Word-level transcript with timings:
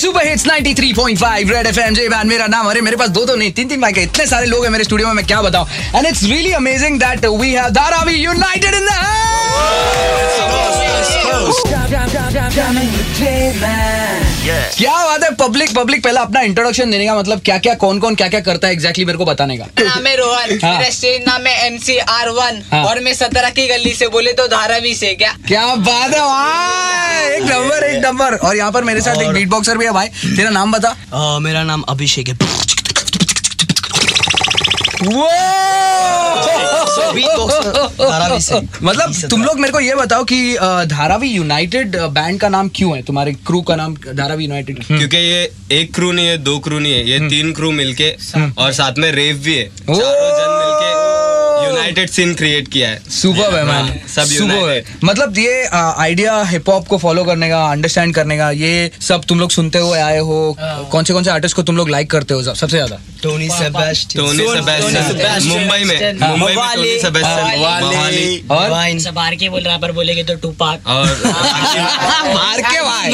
Super 0.00 0.26
hits 0.28 0.46
93.5 0.46 1.50
Red 1.50 1.66
FM 1.66 1.94
J 1.94 2.08
man 2.08 2.28
मेरा 2.28 2.46
नाम 2.54 2.68
अरे 2.70 2.80
मेरे 2.80 2.96
पास 2.96 3.08
दो 3.18 3.24
दो 3.24 3.34
नहीं 3.36 3.52
तीन 3.58 3.68
तीन 3.68 3.80
माइक 3.80 3.98
है 3.98 4.02
इतने 4.04 4.26
सारे 4.26 4.46
लोग 4.46 4.64
हैं 4.64 4.70
मेरे 4.72 4.84
स्टूडियो 4.84 5.08
में 5.08 5.14
मैं 5.14 5.26
क्या 5.26 5.42
बताऊँ? 5.42 5.66
And 5.96 6.06
it's 6.06 6.22
really 6.22 6.52
amazing 6.62 6.98
that 7.00 7.24
we 7.40 7.52
have 7.52 7.68
Dharavi 7.80 8.14
United 8.14 8.74
in 8.74 8.86
the 8.86 9.23
क्या 14.76 14.92
बात 15.04 15.22
है? 15.22 15.30
पब्लिक 15.36 15.74
पब्लिक 15.76 16.02
पहला 16.04 16.20
अपना 16.20 16.40
इंट्रोडक्शन 16.40 16.90
देने 16.90 17.06
का 17.06 17.14
मतलब 17.14 17.40
क्या 17.44 17.58
क्या 17.58 17.74
कौन 17.74 17.98
कौन 18.00 18.14
क्या 18.14 18.28
क्या 18.28 18.40
करता 18.40 18.68
है 18.68 18.72
एग्जैक्टली 18.72 19.04
मेरे 19.04 19.18
को 19.18 19.24
बताने 19.24 19.56
का। 19.58 19.66
नाम 19.80 20.06
है 20.06 20.16
रोहन 20.16 20.58
हाँ। 20.64 20.72
मेरा 20.72 20.90
स्टेज 20.90 21.24
नाम 21.28 21.46
है 21.46 21.66
एम 21.66 21.78
सी 21.78 21.98
आर 21.98 22.28
वन 22.38 22.62
हाँ। 22.72 22.84
और 22.84 23.00
मैं 23.00 23.14
सत्रह 23.14 23.50
की 23.50 23.66
गली 23.68 23.94
से 23.94 24.08
बोले 24.08 24.32
तो 24.32 24.46
धारावी 24.48 24.94
से 24.94 25.14
क्या? 25.14 25.32
क्या 25.48 25.74
बात 25.74 26.14
है 26.14 26.20
भाई? 26.20 27.36
एक 27.36 27.42
नंबर 27.50 27.84
एक 27.84 28.04
नंबर 28.04 28.34
और 28.36 28.56
यहाँ 28.56 28.72
पर 28.72 28.84
मेरे 28.84 29.00
साथ 29.00 29.22
एक 29.22 29.32
बीट 29.34 29.48
बॉक्सर 29.48 29.78
भी 29.78 29.84
है 29.84 29.92
भाई। 29.92 30.08
तेरा 30.36 30.50
नाम 30.50 30.72
बता। 30.72 31.38
मेरा 31.38 31.62
नाम 31.62 31.82
अभिषेक 31.88 32.28
है। 32.28 32.38
धारावी 38.00 38.40
से। 38.40 38.60
मतलब 38.82 39.12
तुम 39.30 39.42
लोग 39.44 39.58
मेरे 39.60 39.72
को 39.72 39.80
ये 39.80 39.94
बताओ 39.94 40.24
कि 40.24 40.38
धारावी 40.90 41.28
यूनाइटेड 41.30 41.96
बैंड 41.96 42.40
का 42.40 42.48
नाम 42.48 42.68
क्यों 42.74 42.96
है? 42.96 43.02
तुम्हारे 43.02 43.32
क्रू 43.46 43.60
का 43.62 43.76
नाम 43.76 43.94
धारावी 44.06 44.44
यूनाइटेड 44.44 44.84
क्योंकि 44.86 45.16
ये 45.16 45.50
एक 45.72 45.94
क्रू 45.94 46.12
नहीं 46.12 46.26
है 46.26 46.36
दो 46.40 46.58
क्रू 46.58 46.78
नहीं 46.78 46.92
है 46.92 47.08
ये 47.10 47.18
तीन 47.28 47.52
क्रू 47.52 47.70
मिलके 47.72 48.10
और 48.58 48.72
साथ 48.72 48.98
में 48.98 49.10
रेव 49.12 49.36
भी 49.44 49.54
है। 49.54 49.64
यूनाइटेड 51.64 52.10
सीन 52.10 52.34
क्रिएट 52.34 52.68
किया 52.68 52.88
है। 52.88 52.98
सुपर 53.10 53.54
है 53.54 53.64
मैन 53.64 53.74
हाँ, 53.74 53.94
सब 54.14 54.24
सुपर 54.26 54.70
है। 54.70 54.84
मतलब 55.04 55.38
ये 55.38 55.64
आइडिया 55.74 56.42
हिप 56.50 56.68
हॉप 56.68 56.86
को 56.88 56.98
फॉलो 56.98 57.24
करने 57.24 57.48
का 57.48 57.64
अंडरस्टैंड 57.70 58.14
करने 58.14 58.36
का 58.38 58.50
ये 58.52 58.90
सब 59.00 59.24
तुम 59.28 59.40
लोग 59.40 59.50
सुनते 59.50 59.78
हुए 59.78 59.98
आए 60.00 60.18
हो 60.18 60.56
कौन 60.92 61.04
से 61.04 61.12
कौन 61.12 61.24
से 61.24 61.30
आर्टिस्ट 61.30 61.56
को 61.56 61.62
तुम 61.62 61.76
लोग 61.76 61.88
लाइक 61.90 62.10
करते 62.10 62.34
हो 62.34 62.42
सबसे 62.44 62.66
ज़्यादा? 62.66 62.98
Tony 63.24 63.48
Sebastian 63.48 64.24
Tony 64.24 64.46
Sebastian 64.46 65.48
Mumbai 65.48 65.84
में 65.84 65.98
मुंबई 66.20 66.54
में 66.54 66.74
टोनी 66.74 66.98
सेबेस्टियन 67.02 67.60
मवाली 67.60 68.44
और? 68.50 68.68
वाइन 68.70 68.98
सब 69.06 69.14
बाहर 69.14 69.34
के 69.42 69.48
बोल 69.48 69.62
रैपर 69.68 69.92
बोलेगे 69.98 70.24
तो 70.24 70.34
टूपाक 70.42 70.86
और 70.96 71.06
मार 72.34 72.60
के 72.70 72.80
भाई 72.82 73.12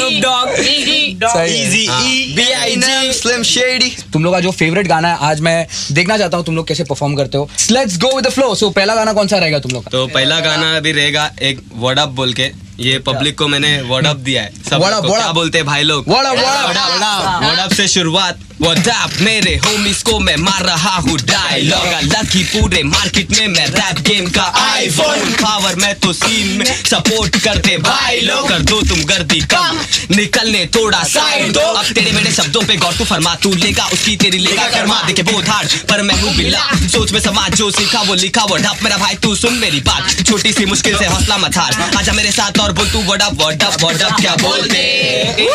सही 1.23 1.85
है। 1.85 1.99
B.I.G. 2.35 3.11
स्लिम 3.21 3.43
शेडी 3.43 3.89
तुम 4.13 4.23
लोग 4.23 4.33
का 4.33 4.39
जो 4.39 4.51
फेवरेट 4.61 4.87
गाना 4.87 5.07
है 5.13 5.17
आज 5.29 5.41
मैं 5.47 5.57
देखना 5.91 6.17
चाहता 6.17 6.37
हूँ 6.37 6.45
तुम 6.45 6.55
लोग 6.55 6.67
कैसे 6.67 6.83
परफॉर्म 6.83 7.15
करते 7.15 7.37
हो। 7.37 7.49
Let's 7.71 7.97
go 7.99 8.15
with 8.15 8.25
the 8.25 8.29
flow 8.31 8.53
so 8.55 8.69
पहला 8.69 8.95
गाना 8.95 9.13
कौन 9.13 9.27
सा 9.27 9.37
रहेगा 9.37 9.59
तुम 9.59 9.71
लोग 9.71 9.83
का? 9.83 9.89
तो 9.91 10.05
पहला 10.13 10.39
गाना 10.39 10.75
अभी 10.77 10.91
रहेगा 10.91 11.29
एक 11.41 11.61
वर्ड 11.75 11.99
अप 11.99 12.09
बोल 12.19 12.33
के। 12.33 12.51
ये 12.79 12.99
पब्लिक 12.99 13.37
को 13.37 13.47
मैंने 13.47 13.81
वर्ड 13.81 14.07
अप 14.07 14.17
दिया 14.17 14.41
है। 14.41 14.53
सबको 14.69 14.85
word 14.85 15.17
क्या 15.17 15.31
बोलते 15.31 15.57
हैं 15.57 15.67
भाई 15.67 15.83
लोग? 15.83 16.05
Word 16.05 16.25
up, 16.25 16.37
word 16.37 16.77
up. 16.77 17.43
Word 17.43 17.59
up 17.59 17.73
से 17.73 17.87
शुरुआत। 17.87 18.39
वर्ड 18.61 18.89
मेरे 19.21 19.55
होमीज 19.57 20.01
को 20.03 20.17
मैं 20.19 20.35
मार 20.37 20.63
रहा 20.63 20.95
हूँ 20.95 21.17
डायलॉग 21.19 21.85
लकी 22.03 22.43
पूरे 22.43 22.81
मार्केट 22.83 23.31
में 23.37 23.47
मैं 23.47 23.65
रैप 23.67 23.99
गेम 24.07 24.29
का 24.29 24.43
आईफोन 24.61 25.31
पावर 25.33 25.75
मैं 25.75 25.93
तो 25.99 26.11
सीन 26.13 26.47
में 26.57 26.65
सपोर्ट 26.65 27.37
करते 27.43 27.77
भाई 27.77 28.19
लोग। 28.19 28.49
कर 28.49 28.59
दो 28.61 28.81
तुम 28.81 29.03
गर्दी 29.03 29.39
कम। 29.53 29.79
निकलने 30.15 30.65
थोड़ा 30.75 31.01
साइड 31.03 31.51
दो। 31.53 31.59
अब 31.59 31.85
तेरे 31.85 32.11
मेरे 32.11 32.31
शब्दों 32.31 32.61
पे 32.61 32.75
गौर 32.77 32.93
तू 32.93 33.05
फरमा। 33.05 33.33
तू 33.35 33.53
लेगा 33.53 33.85
उसकी 33.93 34.15
तेरी 34.15 34.37
लेगा। 34.37 34.67
कर्मा 34.69 35.01
देखे 35.07 35.23
बहुत 35.23 35.49
हार्ड 35.49 35.73
पर 35.89 36.01
मैं 36.01 36.21
हूँ 36.21 36.35
बिल्ला। 36.35 36.67
सोच 36.87 37.11
में 37.11 37.19
समाज 37.19 37.55
जो 37.55 37.71
सीखा 37.71 38.01
वो 38.01 38.15
लिखा। 38.15 38.43
वो 38.43 38.57
ढप 38.57 38.83
मेरा 38.83 38.97
भाई 38.97 39.15
तू 39.23 39.35
सुन 39.35 39.57
मेरी 39.57 39.81
बात। 39.81 40.25
छोटी 40.27 40.53
सी 40.53 40.65
मुश्किल 40.65 40.97
से 40.97 41.05
हौसला 41.05 41.37
मत 41.37 41.57
हार। 41.57 41.97
आजा 41.97 42.13
मेरे 42.13 42.31
साथ 42.31 42.59
सकता 42.61 42.63
और 42.63 42.73
बोल 42.73 42.85
तू 42.91 42.99
वड़ा 43.11 43.27
वड़ा 43.41 43.69
वड़ा 43.83 44.09
क्या 44.17 44.35
बोल 44.41 44.67
दे 44.67 45.49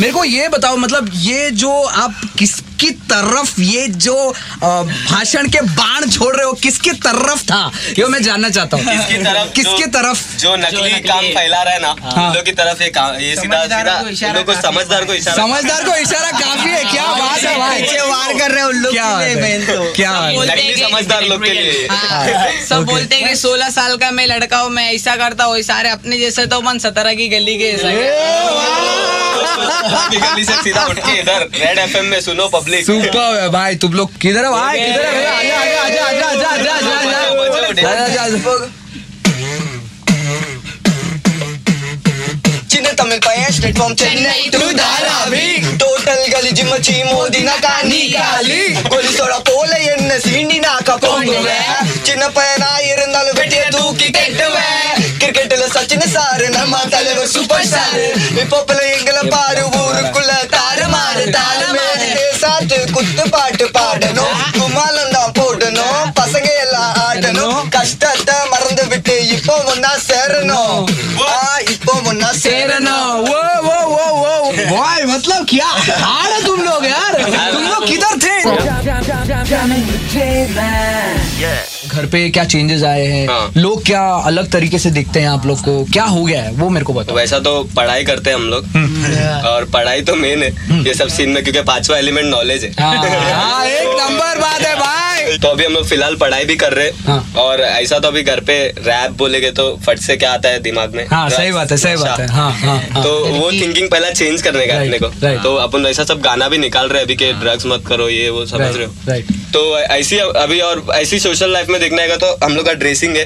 मेरे 0.00 0.12
को 0.12 0.24
ये 0.24 0.48
बताओ 0.48 0.76
मतलब 0.76 1.10
ये 1.14 1.50
जो 1.62 1.70
आप 2.02 2.20
किस 2.38 2.61
किसकी 2.82 2.90
तरफ़ 3.10 3.60
ये 3.60 3.86
जो 4.04 4.14
भाषण 4.62 5.48
के 5.54 5.60
बाण 5.78 6.08
छोड़ 6.10 6.34
रहे 6.36 6.44
हो 6.46 6.52
किसकी 6.62 6.90
तरफ़ 7.04 7.42
था? 7.50 7.60
ये 7.98 8.06
मैं 8.10 8.22
जानना 8.22 8.48
चाहता 8.48 8.76
हूँ। 8.76 8.84
किसकी 8.86 9.18
तरफ़ 9.24 9.52
किसके 9.56 9.86
तरफ़? 9.96 10.22
जो 10.42 10.54
नकली 10.56 10.90
काम 11.06 11.24
फैला 11.36 11.62
रहा 11.62 11.74
है 11.74 11.80
ना 11.82 11.94
हाँ। 12.14 12.32
लोग 12.34 12.44
की 12.44 12.52
तरफ़ 12.52 12.82
ये 12.82 12.88
काम 12.90 13.14
ये 13.20 13.34
सीधा 13.36 13.58
समझदार 13.58 14.14
सीधा 14.14 14.32
को 14.32 14.38
लोग 14.38 14.46
को 14.46 14.60
समझदार 14.62 15.04
को 15.04 15.14
इशारा 15.14 15.36
समझदार 15.36 15.84
को 15.84 15.94
इशारा 15.96 16.30
काफ़ी 16.40 16.70
है 16.70 16.82
क्या 16.92 17.06
बात 17.12 17.38
है 17.40 17.56
भाई। 17.58 17.82
पीछे 17.82 18.00
वार 18.00 18.32
कर 18.38 18.50
रहे 18.50 18.62
हो 18.62 18.68
उन 18.68 18.82
लोग 18.82 18.92
क्या 18.92 19.06
है? 19.06 19.58
तो। 19.66 19.92
क्या 19.96 20.12
है? 20.12 20.46
नकली 20.46 20.74
समझदार 20.76 21.22
लोग 21.24 21.44
के 21.44 21.52
लिए। 21.52 21.86
हाँ, 21.90 22.48
सब 22.68 22.84
बोलते 22.86 23.16
हैं 23.16 23.28
कि 23.28 23.36
सोलह 23.36 23.68
साल 23.70 23.96
का 23.96 24.10
मैं 24.10 24.26
लड़का 24.26 24.58
हूँ 24.58 24.70
मैं 24.70 24.90
ऐसा 24.92 25.16
करता 25.16 25.44
हूँ 25.44 25.60
सारे 25.70 25.90
अपने 25.90 26.18
जैसे 26.18 26.46
तो 26.46 26.60
मन 26.62 26.78
सत्रह 26.86 27.14
की 27.14 27.28
गली 27.28 27.56
के 27.58 27.70
ऐसा 27.70 28.91
भाई 33.50 33.74
तुम 33.76 33.92
लोग 33.94 34.08
किधर 34.20 34.44
है 34.44 34.50
भाई 34.52 34.78
किधर 34.80 35.04
है 35.06 35.26
आजा 35.30 35.56
आजा 35.56 36.04
आजा 36.06 36.48
आजा 36.50 36.72
आजा 36.72 36.94
आजा 36.98 38.02
आजा 38.02 38.22
आजा 38.22 38.80
तमिल 42.94 43.18
पया 43.24 43.48
state 43.50 43.74
from 43.76 43.92
Chennai 43.94 44.48
to 44.52 44.66
Dharavi 44.72 45.46
total 45.78 46.20
गलिजी 46.34 46.64
मची 46.64 46.96
मोदिना 47.04 47.54
कानी 47.64 48.00
काली 48.12 48.60
கொலி 48.92 49.10
சொட 49.18 49.34
போல 49.48 49.70
என்ன 49.92 50.10
சீண்டினாக்க 50.24 50.90
போங்குவேன் 51.04 51.72
சின்ன 52.08 52.24
பையனா 52.36 52.70
இருந்தாலும் 52.90 53.36
வெட்டிய 53.40 53.62
தூக்கி 53.76 54.08
கட்டுவேன் 54.18 54.90
கிரிக்கெட்ல 55.20 55.66
சச்சின் 55.76 56.06
சாரு 56.14 56.46
நம்ம 56.58 56.82
தலைவர் 56.94 57.32
சூப்பர் 57.34 57.66
ஸ்டார் 57.70 57.98
இப்ப 58.42 58.78
எங்க 58.94 59.11
பாட்டு 63.51 63.65
பாடணும் 63.71 64.35
கும்மாலம் 64.55 65.13
தான் 65.13 65.33
போடணும் 65.37 66.01
பசங்க 66.17 66.49
எல்லாம் 66.63 66.93
ஆடணும் 67.03 67.59
கஷ்டத்தை 67.75 68.37
மறந்து 68.51 68.85
விட்டு 68.91 69.15
இப்போ 69.35 69.55
ஒன்னா 69.71 69.93
சேரணும் 70.07 70.77
ஆ, 71.25 71.31
இப்போ 71.67 71.93
ஒன்னா 72.05 72.29
तेरना 72.43 72.95
वो 73.23 73.37
वो 73.63 73.77
वो 73.87 74.03
वो 74.15 74.33
भाई 74.69 75.01
मतलब 75.07 75.41
क्या 75.49 75.69
हार 76.03 76.29
है 76.29 76.39
तुम 76.45 76.59
लोग 76.63 76.85
यार 76.87 77.13
तुम 77.53 77.63
लोग 77.65 77.81
किधर 77.87 78.15
थे 78.25 78.35
घर 81.92 82.06
पे 82.06 82.28
क्या 82.30 82.44
चेंजेस 82.44 82.82
आए 82.82 83.04
हैं? 83.06 83.26
हाँ। 83.28 83.52
लोग 83.56 83.84
क्या 83.86 84.02
अलग 84.26 84.50
तरीके 84.52 84.78
से 84.78 84.90
देखते 84.90 85.20
हैं 85.20 85.28
आप 85.28 85.46
लोग 85.46 85.60
को? 85.60 85.84
क्या 85.92 86.04
हो 86.04 86.24
गया 86.24 86.42
है? 86.42 86.52
वो 86.52 86.68
मेरे 86.70 86.84
को 86.86 86.92
बताओ। 86.92 87.16
वैसा 87.16 87.38
तो 87.38 87.62
पढ़ाई 87.76 88.04
करते 88.04 88.30
हैं 88.30 88.36
हम 88.36 88.48
लोग। 88.48 88.64
और 89.46 89.64
पढ़ाई 89.64 90.02
तो 90.02 90.14
मेन 90.16 90.42
है। 90.42 90.50
ये 90.84 90.94
सब 90.94 91.08
सीन 91.08 91.30
में 91.30 91.42
क्योंकि 91.42 91.62
पांचवा 91.62 91.98
एलिमेंट 91.98 92.26
नॉलेज 92.26 92.64
है। 92.64 92.70
हाँ, 92.80 92.94
हाँ, 92.96 93.64
एक 93.66 93.88
नंबर 94.00 94.38
बात 94.40 94.60
है 94.60 94.74
भाई। 94.74 95.38
तो 95.38 95.48
अभी 95.48 95.64
हम 95.64 95.72
लोग 95.72 95.86
फ़िलहाल 95.86 96.16
पढ़ाई 96.16 96.44
भी 96.44 96.56
कर 96.56 96.72
रहे 96.72 96.86
हैं। 96.86 97.04
हाँ। 97.06 97.32
और 97.38 97.60
ऐसा 97.60 97.98
तो 97.98 98.08
अभी 98.08 98.22
घर 98.22 98.40
पे 98.40 98.56
रैप 98.78 99.10
बोलेगे 99.18 99.50
तो 99.50 99.64
फट 99.86 99.98
से 99.98 100.16
क्या 100.16 100.32
आता 100.32 100.48
है 100.48 100.58
दिमाग 100.62 100.94
में? 100.94 101.06
हाँ 101.10 101.28
सही 101.30 101.52
बात 101.52 101.70
है 101.70 101.76
सही 101.76 101.96
बात 101.96 102.20
है। 102.20 102.26
हाँ 102.28 102.50
हाँ 102.52 102.78
हाँ। 102.92 103.02
तो 103.04 103.12
वो 103.26 103.50
थिंकिंग 103.52 103.88
पहला 103.90 104.10
चेंज 104.10 104.42
करने 104.42 104.66
का 104.66 104.74
अपने 104.74 104.98
को। 104.98 105.08
तो 105.42 105.54
अपन 105.56 105.86
ऐसा 105.86 106.04
सब 106.04 106.20
गाना 106.20 106.48
भी 106.48 106.58
निकाल 106.58 106.88
रहे 106.88 106.98
हैं 106.98 107.04
अभी 107.04 107.16
के 107.16 107.32
ड्रग्स 107.40 107.66
मत 107.66 107.84
करो 107.86 108.08
ये 108.08 108.28
वो 108.30 108.44
समझ 108.46 108.74
रहे 108.76 108.86
हो। 108.86 108.92
राइट 109.08 109.26
तो 109.52 109.60
ऐसी 109.78 110.18
अभी 110.18 110.58
और 110.60 110.84
ऐसी 110.94 111.18
सोशल 111.20 111.52
लाइफ 111.52 111.68
में 111.68 111.80
देखना 111.80 112.02
है 112.02 112.16
तो 112.18 112.36
हम 112.44 112.54
लोग 112.56 112.66
का 112.66 112.72
ड्रेसिंग 112.82 113.16
है। 113.16 113.24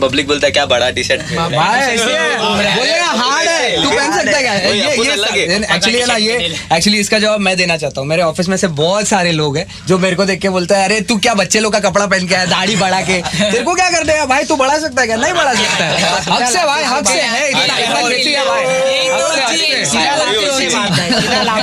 पब्लिक 0.00 0.26
बोलता 0.26 0.46
है 0.46 0.50
क्या 0.52 0.64
बड़ा 0.66 0.88
टी 0.90 1.02
शर्ट 1.04 1.20
ऐसे 1.20 2.12
है। 2.12 3.02
हार्ड 3.16 3.48
है। 3.48 3.82
तू 3.82 3.90
पहन 3.90 4.12
सकता 4.12 4.36
है 4.36 4.42
ये 4.76 4.84
है। 4.84 5.58
एक्चुअली 5.74 6.04
ना 6.04 6.16
ये 6.16 6.36
एक्चुअली 6.72 6.98
इसका 7.00 7.18
जवाब 7.18 7.40
मैं 7.40 7.56
देना 7.56 7.76
चाहता 7.76 8.00
हूँ। 8.00 8.08
मेरे 8.08 8.22
ऑफ़िस 8.22 8.48
में 8.48 8.56
से 8.56 8.66
बहुत 8.80 9.08
सारे 9.08 9.32
लोग 9.32 9.56
हैं 9.56 9.66
जो 9.88 9.98
मेरे 9.98 10.16
को 10.16 10.24
देख 10.24 10.40
के 10.40 10.48
बोलते 10.48 10.74
हैं 10.74 10.84
अरे 10.84 11.00
तू 11.02 11.16
क्या 11.18 11.34
बच्चे 11.34 11.60
लोग 11.60 11.72
का 11.72 11.80
कपड़ा 11.80 12.06
पहन 12.06 12.26
के 12.28 12.34
आया 12.34 12.44
दाढ़ी 12.46 12.76
बढ़ा 12.76 13.00
के? 13.02 13.20
तेरे 13.22 13.62
को 13.64 13.74
क्या 13.74 13.90
कर 13.90 14.04
देगा 14.06 14.24
भाई 14.26 14.44
तू 14.44 14.56
बढ़ा 14.56 14.78
सकता 14.78 15.00
है 15.00 15.06
क्या? 15.06 15.16
नहीं 15.16 15.32
बढ़ा 15.34 15.54
सकता 15.54 15.84
है। 15.84 15.90
हक 16.30 16.50
से 16.52 16.64
भाई 16.66 16.84
हक 16.84 17.06
से 17.06 17.20
है। 17.20 17.22
है। 17.24 17.52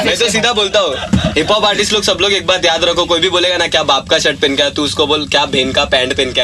मैं 0.06 0.18
तो 0.18 0.30
सीधा 0.30 0.54
बोलता 0.54 0.80
हूँ। 0.80 0.96
हिप 1.38 1.52
हॉप 1.52 1.66
आर्टिस्ट 1.66 1.94
लोग 1.94 2.04
सब 2.04 2.18
लोग 2.22 2.34
एक 2.34 2.46
बात 2.48 2.66
याद 2.66 2.84
रखो 2.86 3.06
कोई 3.06 3.20
भी 3.20 3.30
बोलेगा 3.30 3.58
ना 3.58 3.68
क्या 3.68 3.81
बाप 3.84 4.10
का 4.10 4.20
शर्ट 4.20 4.40
पहन 4.40 4.56
के 4.56 4.62
आया? 4.62 4.72
तू 4.72 4.84
उसको 4.84 5.08
बोल 5.08 5.28
क्या 5.28 5.46
बहन 5.46 5.72
का 5.72 5.86
पैंट 5.86 6.14
पहन 6.14 6.32
के 6.32 6.42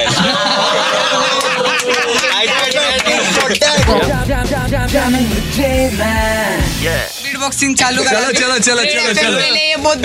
बॉक्सिंग 7.38 7.76
चालू 7.76 8.04
करा. 8.04 8.20
चलो, 8.20 8.32
चलो, 8.32 8.60
चलो, 8.60 8.84
चलो, 8.84 9.14
चलो। 9.14 9.38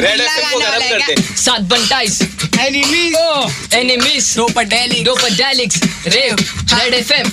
रेड 0.01 0.21
एफएम 0.21 0.51
को 0.51 0.59
गरम 0.59 0.71
करते. 0.71 1.15
क्या? 1.15 1.37
सात 1.37 1.61
बंटाइस. 1.61 2.23
Enemies. 2.53 3.75
Enemies 3.75 4.39
Dopadelic. 4.39 5.05
डोपाडेलिक्स 5.05 5.81
रेव 6.07 6.37
रेड 6.75 6.95
एफएम 6.95 7.31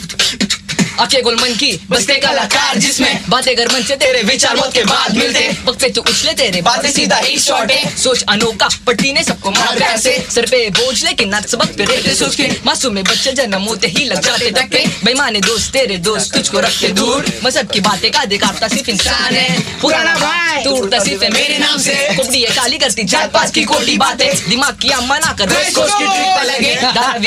आँखें 1.00 1.22
गोल 1.24 1.36
मन 1.36 1.54
की 1.56 1.72
बसते 1.90 2.16
कलाकार 2.20 2.78
जिसमें 2.78 3.24
बातें 3.30 3.56
कर 3.56 3.68
मन 3.74 3.84
से 3.84 3.96
तेरे 3.96 4.22
विचार 4.24 4.56
मत 4.58 4.72
के 4.74 4.84
बाद 4.84 5.16
मिलते। 5.18 5.48
वक्त 5.66 5.82
पे 5.82 5.90
तू 5.90 6.02
उछले 6.02 6.34
तेरे 6.34 6.62
बातें 6.62 6.92
सीधा 6.92 7.18
ही 7.18 7.38
शॉर्ट 7.40 7.72
है। 7.72 7.96
सोच 7.98 8.24
अनोखा 8.30 8.68
पट्टी 8.88 9.14
ने 9.14 9.24
सबको 9.24 9.52
मार 9.52 9.76
प्यार 9.78 9.98
से। 9.98 10.18
सर 10.30 10.46
पे 10.46 10.70
बोझ 10.70 11.04
लेकिन 11.04 11.30
नाच 11.30 11.48
सबक 11.50 11.70
पे 11.78 11.86
रहते 11.86 12.16
सोच 12.16 12.36
के। 12.36 12.50
मासूम 12.66 12.94
में 12.94 13.04
बच्चे 13.04 13.32
जन्म 13.32 13.64
होते 13.64 13.88
ही 13.88 14.06
लग 14.06 14.20
जाते 14.20 14.52
धक्के। 14.52 14.86
बेईमाने 15.04 15.40
दोस्त 15.40 15.72
तेरे 15.74 15.98
दोस्त 16.08 16.34
तुझको 16.34 16.60
रखते 16.60 16.88
दूर। 16.90 17.32
मज़हब 17.44 17.72
की 17.72 17.80
बातें 17.80 18.10
का 18.12 18.26
दिखाता 18.26 18.68
सिर्फ़ 18.68 18.90
इंसान 18.90 19.36
है। 19.36 19.80
पुराना 19.82 20.16
भाई। 20.16 20.64
तू 20.64 20.72
उड़ता 20.72 21.00
सिर्फ़ 21.00 21.24
है 21.24 21.30
मेरे 21.30 21.58
नाम 21.58 21.78
से। 21.78 21.96
कुबड़ी 22.16 22.42
है 22.42 22.56
काली 22.56 22.78
करती 22.78 23.04
जात 23.06 23.32
पात 23.32 23.54
की 23.54 23.64
कोटी 23.64 23.98
बातें। 23.98 24.28
दिमाग 24.50 24.78
की 24.82 24.90
अम्मा 24.90 25.18
ना 25.18 25.34
कर 25.40 25.54
कोस 25.76 25.94
की 25.94 26.06
ट्रिप 26.06 26.36
पे 26.38 26.44
लगे। 26.44 26.74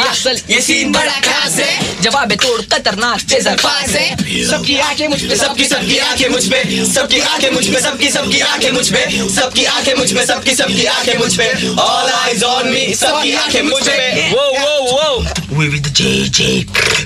असल 0.02 0.40
ये 0.50 0.60
सीन 0.60 0.92
बड़ा 0.92 1.18
खास 1.20 1.58
है। 1.60 2.02
जवाब 2.02 2.30
है। 2.30 2.36
तोड़ 2.36 2.60
खतरनाक 2.72 3.20
तेजर 3.30 3.60
पास 3.64 3.90
है 3.90 4.44
सबकी 4.50 4.78
आँखें 4.88 5.06
मुझ 5.08 5.20
पे 5.22 5.36
सबकी 5.36 5.64
सबकी 5.64 5.98
आँखें 6.08 6.28
मुझ 6.30 6.44
पे 6.52 6.84
सबकी 6.92 7.20
आँखें 7.20 7.50
मुझ 7.50 7.66
पे 7.68 7.80
सबकी 7.80 8.10
सबकी 8.10 8.40
आँखें 8.40 8.70
मुझ 8.72 8.88
पे 8.92 9.28
सबकी 9.34 9.64
आँखें 9.74 9.94
मुझ 9.98 10.12
पे 10.12 10.26
सबकी 10.26 10.54
सबकी 10.54 10.84
आँखें 10.94 11.16
मुझ 11.18 11.36
पे 11.36 11.50
ऑल 11.82 12.10
आइज़ 12.10 12.44
ऑन 12.44 12.68
मी 12.68 12.94
सबकी 12.94 13.32
आँखें 13.44 13.62
मुझ 13.62 13.82
पे 13.88 14.30
वो 14.30 14.50
वो 14.58 14.72
वो 14.92 15.42
We 15.52 15.68
with 15.68 15.82
the 15.84 15.90
JJ, 15.90 16.64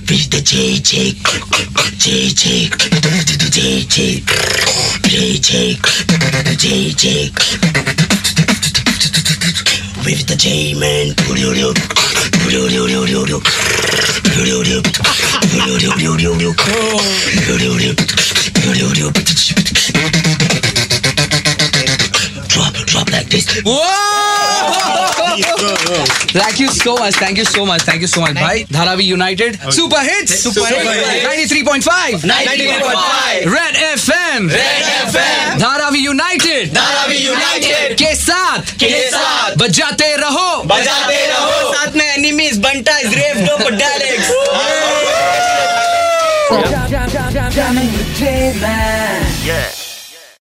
with 0.09 0.31
the 0.31 0.39
JJ, 0.39 1.19
JJ, 1.99 2.71
JJ, 3.57 4.23
JJ, 5.03 5.77
JJ. 6.55 7.05
With 10.05 10.23
the 10.29 10.37
J 10.37 10.75
man, 10.75 11.17
Drop, 22.49 22.73
drop 22.87 23.11
like 23.11 23.29
this. 23.29 23.47
Thank 26.37 26.61
you 26.61 26.69
so 26.73 26.97
much 26.97 27.15
thank 27.21 27.39
you 27.39 27.45
so 27.45 27.65
much 27.67 27.83
thank 27.89 28.03
you 28.03 28.09
so 28.09 28.21
much 28.21 28.35
भाई 28.37 28.65
Dharavi 28.73 29.05
United 29.05 29.57
super 29.73 30.03
hits 30.09 30.43
super 30.43 30.75
hit 30.75 30.87
93.5 31.27 32.25
93.5 32.25 33.47
Red 33.55 33.77
FM 33.83 34.49
Red 34.51 34.83
FM 34.93 35.59
Dharavi 35.61 35.99
United 36.05 36.73
Dharavi 36.75 37.17
United 37.17 37.97
के 38.03 38.15
साथ 38.23 38.73
के 38.85 38.91
साथ 39.11 39.57
बजाते 39.63 40.15
रहो 40.17 40.63
बजाते 40.73 41.25
रहो 41.27 41.73
साथ 41.73 41.97
में 41.97 42.07
एनिमीज 42.07 42.59
बंटा 42.67 42.99
इज़ 42.99 43.15
रेव 43.15 43.45
डोप 43.47 43.63
From 46.47 46.61
yeah. 46.61 46.89
Down, 46.89 47.09
down, 47.09 47.33
down, 47.33 47.51
down 47.53 47.77
in 47.77 47.87
the 47.93 48.13
J-Man. 48.15 49.27
Yeah. 49.45 49.86